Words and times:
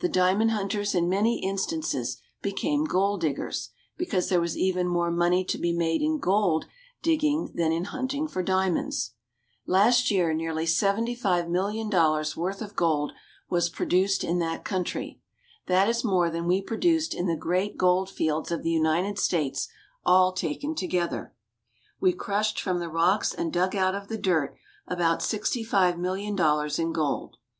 The 0.00 0.08
diamond 0.08 0.50
hunters 0.50 0.96
in 0.96 1.08
many 1.08 1.38
instances 1.44 2.20
became 2.42 2.86
gold 2.86 3.20
diggers, 3.20 3.70
because 3.96 4.28
there 4.28 4.40
was 4.40 4.56
even 4.58 4.88
more 4.88 5.12
money 5.12 5.44
to 5.44 5.56
be 5.58 5.72
made 5.72 6.02
in 6.02 6.18
gold 6.18 6.64
digging 7.02 7.52
than 7.54 7.70
in 7.70 7.84
hunting 7.84 8.26
for 8.26 8.42
diamonds. 8.42 9.12
Last 9.68 10.10
year 10.10 10.34
nearly 10.34 10.64
$75,000,000 10.66 12.36
worth 12.36 12.62
of 12.62 12.74
gold 12.74 13.12
was 13.48 13.68
produced 13.70 14.24
in 14.24 14.40
that 14.40 14.64
country. 14.64 15.20
That 15.68 15.88
is 15.88 16.02
more 16.02 16.30
than 16.30 16.48
we 16.48 16.60
produced 16.62 17.14
in 17.14 17.28
the 17.28 17.36
great 17.36 17.76
gold 17.76 18.10
fields 18.10 18.50
of 18.50 18.64
the 18.64 18.72
United 18.72 19.20
States 19.20 19.68
all 20.04 20.32
taken 20.32 20.74
together. 20.74 21.32
We 22.00 22.12
crushed 22.12 22.60
from 22.60 22.80
the 22.80 22.88
rocks 22.88 23.32
and 23.32 23.52
dug 23.52 23.76
out 23.76 23.94
of 23.94 24.08
the 24.08 24.18
dirt 24.18 24.56
about 24.88 25.20
$65,000,000 25.20 26.78
in 26.80 26.90
gold. 26.92 27.36